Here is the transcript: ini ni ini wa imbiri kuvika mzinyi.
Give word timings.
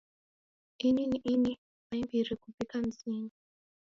ini 0.87 1.03
ni 1.07 1.17
ini 1.23 1.51
wa 1.91 1.97
imbiri 1.99 2.35
kuvika 2.41 2.77
mzinyi. 2.81 3.31